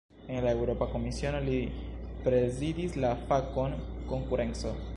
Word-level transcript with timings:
En 0.35 0.37
la 0.45 0.53
Eŭropa 0.59 0.85
Komisiono, 0.93 1.41
li 1.49 1.59
prezidis 2.27 2.97
la 3.05 3.11
fakon 3.29 3.77
"konkurenco". 4.13 4.73